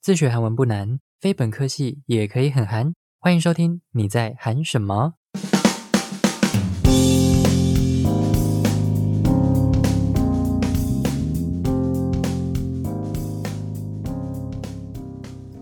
[0.00, 2.92] 自学韩文不难，非本科系也可以很韩。
[3.18, 5.14] 欢迎收听，你在韩什么？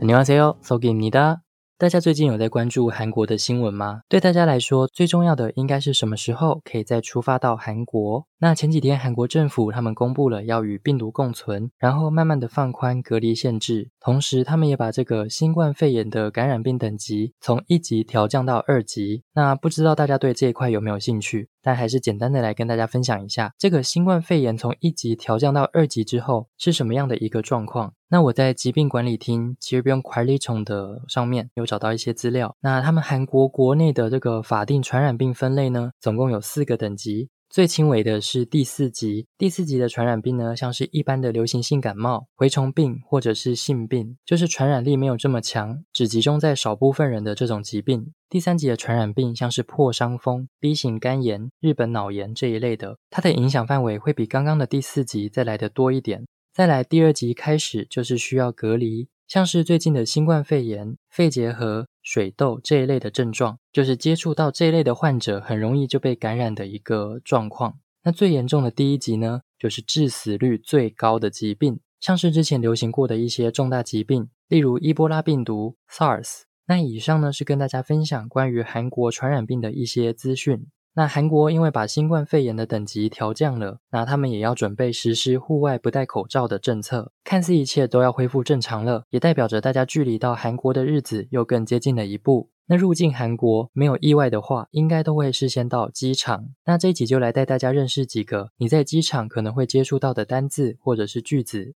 [0.00, 1.42] 안녕하세요，소개입니다
[1.79, 4.01] 大家最近有在关注韩国的新闻吗？
[4.09, 8.25] 对大家来说，最重要的应该是什么时候可以再出发到韩国？
[8.39, 19.21] 那前几天韩国政府他们公布了要与病毒共存，然后慢慢的放宽隔离限制，同时他们也把这个新冠肺炎的感染病等级从一级调降到二级。
[19.35, 21.47] 那不知道大家对这一块有没有兴趣？
[21.61, 27.93] 但还是简单的来跟大家分享一下，这个新冠肺炎从一级调降到二级之后是什么样的一个状况。
[28.09, 32.55] 那我在疾病管理厅其实不用 q u a l i t 的上面有找到一些资料。
[32.61, 39.27] 那他们韩国国内的这个法定传染病分类呢，总共有四个等级，最轻微的是第四级。
[39.37, 48.13] 第四级的传染病呢，像是一般的流行性感冒、蛔虫病或者是性病，就是传染力没有这么强，只集中在少部分人的这种疾病。
[48.29, 56.25] 第三级的传染病像是破伤风、B 型肝炎、日本脑炎这一类的，它的影响范围会比刚刚的第四级再来的多一点。
[56.57, 67.77] 再来第二集开始就是需要隔离，像是最近的新冠肺炎、肺结核、水痘这一类的症状，就是接触到这一类的患者很容易就被感染的一个状况。
[68.01, 76.41] 那最严重的第一集呢，就是致死率最高的疾病，像是之前流行过的一些重大疾病，例如伊波拉病毒、SARS。
[76.65, 80.65] 那以上呢是跟大家分享关于韩国传染病的一些资讯。
[80.97, 87.11] 那韩国因为把新冠肺炎的等级调降了，那他们也要准备实施户外不戴口罩的政策。
[87.23, 92.49] 看似一切都要恢复正常了，也代表着大家距离到韩国的日子又更接近了一步。
[92.65, 96.47] 那入境韩国没有意外的话，应该都会事先到机场。
[96.65, 101.75] 那这一集就来带大家认识几个你在机场可能会接触到的单字或者是句子。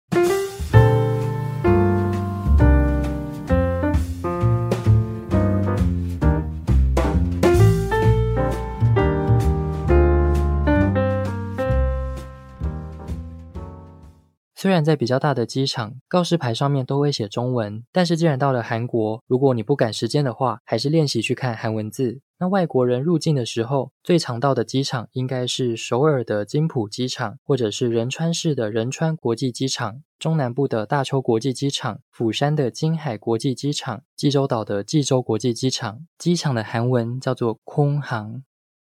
[14.61, 22.21] 虽然在比较大的机场告示牌上面都会写中文但是既然到了韩国如果你不赶时间的话还是练习去看韩文字。
[22.37, 36.05] 那外国人入境的时候最常到的机场应该是首尔的金浦机场或者是仁川市的仁川国际机场中南部的大邱国际机场釜山的金海国际机场济州岛的济州国际机场。
[36.19, 38.43] 机场的韩文叫做空航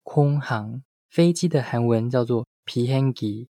[0.03, 0.83] 空航。
[1.09, 3.47] 飞机的韩文叫做 piangi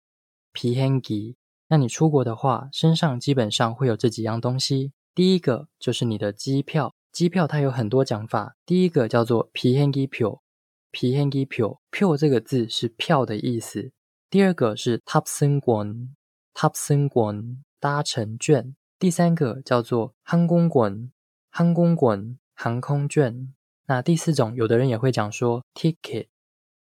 [0.54, 1.34] piangi
[1.68, 4.92] 那你出国的话，身上基本上会有这几样东西。
[5.14, 8.54] 第一个就是你的机票，机票它有很多讲法。
[8.64, 10.40] 第一个叫做 p h e n g i p i o
[10.92, 13.90] p h n g i p i p i 这个字是票的意思。
[14.30, 16.14] 第二个是 t a p s e n g u o n
[16.54, 18.76] topsyngwn 搭乘券。
[18.98, 21.12] 第三个叫做 h a n g u n g n
[21.50, 23.52] h a n g n g n 航空券。
[23.86, 26.28] 那第四种，有的人也会讲说 ticket。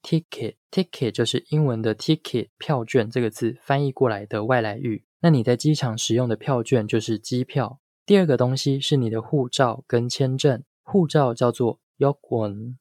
[0.04, 5.06] Ticket，ticket 就是英文的 ticket 票券这个字翻译过来的外来语。
[5.20, 7.80] 那你在机场使用的票券就是机票。
[8.04, 12.76] 第二个东西是你的护照跟签证，护照叫做 yokon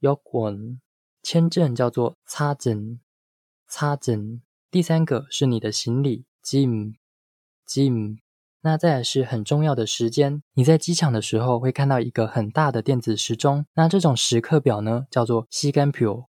[0.00, 0.78] yokon
[1.22, 4.40] 签证叫做 Chazen，Chazen。
[4.68, 8.16] 第三个是你的行李，jim，jim。
[8.62, 13.64] 那再是很重要的时间，你在机场的时候会看到一个很大的电子时钟。
[13.74, 16.26] 那这种时刻表呢，叫做 sikampu。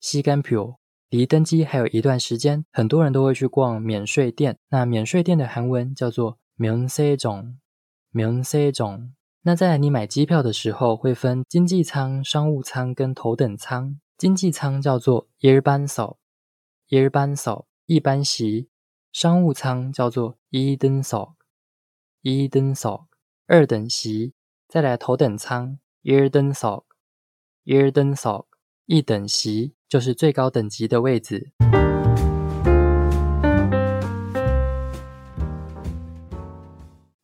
[0.00, 0.80] 西干票
[1.10, 4.58] 离登机还有一段时间，很多人都会去逛免税店。
[4.70, 7.58] 那免税店的韩文叫做免税种，
[8.10, 9.12] 免税种。
[9.42, 14.00] 那在你买机票的时候，会分经济舱、商务舱跟头等舱。
[14.16, 16.18] 经济舱叫做一般手，
[16.88, 18.68] 一般手一般席；
[19.12, 21.34] 商务舱叫做一等手，
[22.20, 23.06] 一等手
[23.46, 24.34] 二等席。
[24.68, 26.86] 再来头等舱一等手，
[27.64, 28.46] 一等手
[28.86, 29.74] 一等席。
[29.90, 31.50] 就是最高等级的位置。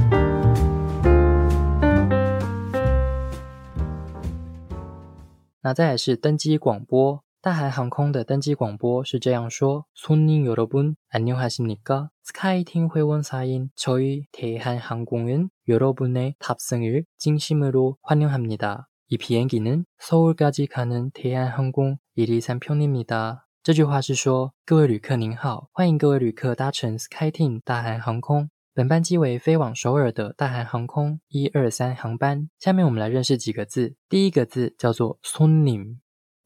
[5.63, 18.89] 那再来是登机广播，大韩航空的登机广播是这样说：손님여러분안녕하십니까 스카이팀 회원 사인 저희 대한항공은 여러분의 탑승을 진심으로 환영합니다.
[19.09, 23.41] 이 비행기는 서울까지 가는 대한항공 123편입니다.
[23.63, 28.51] 这句话是说，各位旅客您好，欢迎各位旅客搭乘 SkyTeam 大韩航空一二三航空。
[28.73, 31.21] 本班机为飞往首尔的大韩航空。
[31.29, 32.49] 一二三航班。
[32.59, 33.97] 下面我们来认识几个字。
[34.09, 35.99] 第一个字叫做손 님，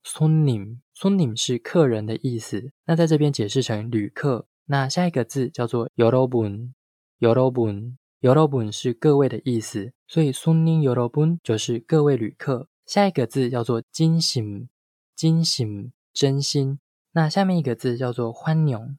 [0.05, 2.73] 님， 손 님是客人的意思。
[2.87, 4.47] 那在这边解释成旅客。
[4.67, 6.73] 那下一个字叫做여러 분，
[7.21, 12.69] 여러 분， 여러 분是各位的意思，所以손님여러분就是各位旅客。
[12.87, 14.69] 下一个字叫做진 심，
[15.19, 16.79] 진 심， 真心。
[17.13, 18.97] 那下面一个字叫做欢영，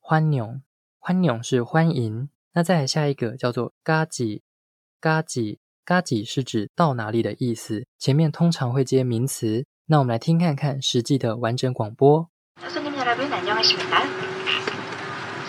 [0.00, 0.60] 欢영，
[0.98, 2.28] 欢영是欢迎。
[2.52, 4.40] 那再来下一个叫做가 지，
[5.00, 9.66] 가 지， 가 지是指到哪里的意思，前面通常会接名词。
[9.86, 12.28] 那我们来听看看实际的完整广播。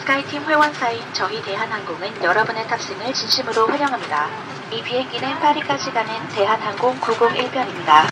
[0.08, 4.30] 스카이팀 회원사인 저희 대한항공은 여러분의 탑승을 진심으로 환영합니다.
[4.72, 8.08] 이 비행기는 파리까지 가는 대한항공 901편입니다.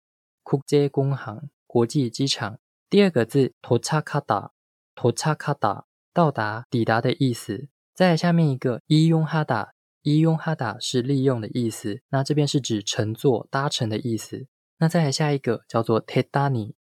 [0.42, 2.58] 국제공 항， 国际机场。
[2.88, 4.50] 第二个字도착하 다，
[4.94, 7.68] 도착하 다， 到达、抵达的意思。
[7.94, 9.72] 再下面一个이용하 다，
[10.04, 12.00] 이용하다是利用的意思。
[12.08, 14.46] 那这边是指乘坐、搭乘的意思。
[14.78, 16.72] 那再来下一个叫做대단 히，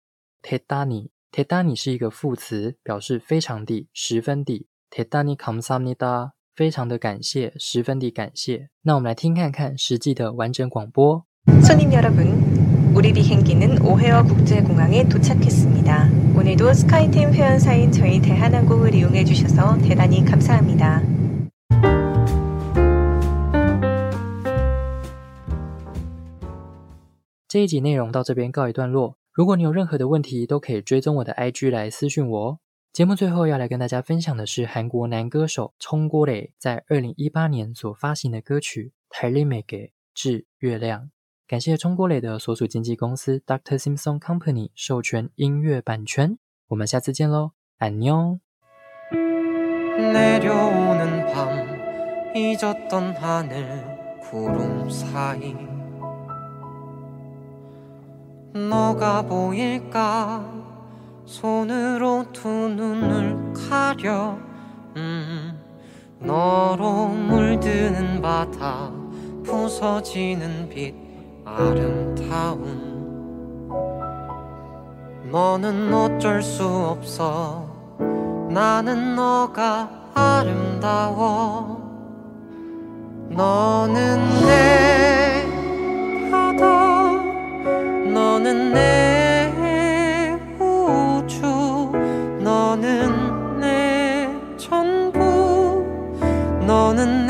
[0.41, 4.67] 대단 히， 대단 히是一个副词，表示非常地、十分地。
[4.89, 8.67] 대단히감사합니 다， 非常的感谢，十分地感谢。
[8.81, 11.23] 那我们来听看看实际的完整广播。
[11.63, 16.09] 손님여러분 우리 비행기는 오헤어 국제공항에 도착했습니다.
[16.35, 21.01] 오늘도 스카이팀 회원사인 저희 대한항공을 이용해 주셔서 대단히 감사합니다.
[27.47, 29.15] 这一集内容到这边告一段落。
[29.35, 32.59] 如果你有任何的问题，都可以追踪我的 IG 来私讯我。
[32.91, 41.09] 节目最后要来跟大家分享的是韩国男歌手冲锅磊在二零一八年所发行的歌曲《달리메게》，致月亮。
[41.47, 43.41] 感谢中国磊的所属经纪公司
[50.01, 55.53] 내려오는 밤 잊었던 하늘 구름 사이
[58.56, 60.44] 너가 보일까?
[61.26, 64.38] 손으로 두 눈을 가려.
[64.96, 65.60] 음,
[66.20, 68.90] 너로 물드는 바다
[69.44, 70.94] 부서지는 빛
[71.44, 72.86] 아름다운.
[75.30, 77.66] 너는 어쩔 수 없어.
[78.50, 81.84] 나는 너가 아름다워.
[83.28, 84.95] 너는 내
[88.46, 91.40] 너는 내 우주
[92.38, 95.84] 너는 내 전부
[96.64, 97.26] 너는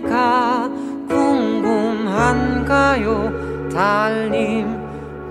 [0.00, 0.70] 내가
[1.06, 2.08] 궁금한가요?
[3.68, 4.74] 달님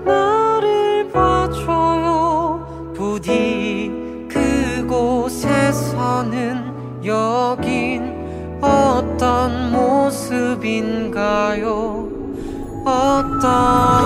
[0.04, 2.92] 나를 봐줘요.
[2.94, 3.90] 부디
[4.28, 5.64] 그곳에서는
[7.04, 8.14] 여긴
[8.60, 11.24] 어떤 모습인가요?
[13.44, 14.03] 어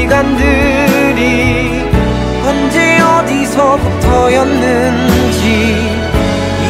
[0.00, 1.84] 시간들이
[2.46, 6.00] 언제 어디서부터였는지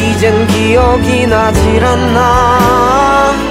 [0.03, 3.50] 이젠 기억이 나질 않나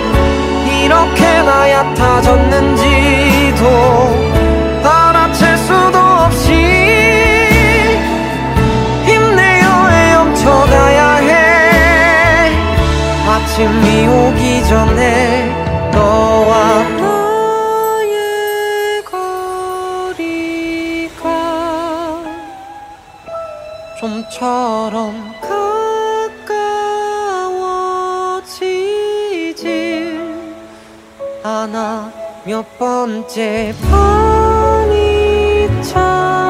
[31.44, 32.12] 않아
[32.44, 36.50] 몇 번째 밤이 찾아와야만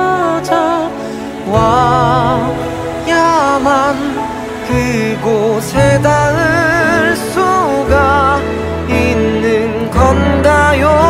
[4.68, 8.40] 그곳에 닿을 수가
[8.88, 11.09] 있는 건가요